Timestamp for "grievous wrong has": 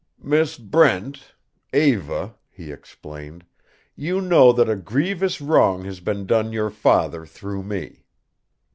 4.75-5.99